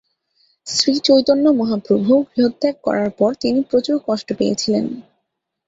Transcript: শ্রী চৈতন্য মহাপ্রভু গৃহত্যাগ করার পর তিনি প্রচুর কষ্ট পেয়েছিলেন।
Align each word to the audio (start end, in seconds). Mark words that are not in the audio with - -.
শ্রী 0.67 0.93
চৈতন্য 0.99 1.45
মহাপ্রভু 1.59 2.11
গৃহত্যাগ 2.31 2.75
করার 2.83 3.09
পর 3.11 3.31
তিনি 3.41 3.59
প্রচুর 3.69 3.97
কষ্ট 4.07 4.27
পেয়েছিলেন। 4.37 4.85